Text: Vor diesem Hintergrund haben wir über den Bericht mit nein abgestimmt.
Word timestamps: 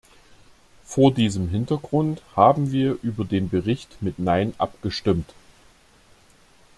Vor 0.83 1.13
diesem 1.13 1.47
Hintergrund 1.49 2.23
haben 2.35 2.71
wir 2.71 2.97
über 3.03 3.23
den 3.23 3.49
Bericht 3.49 4.01
mit 4.01 4.17
nein 4.17 4.55
abgestimmt. 4.57 5.31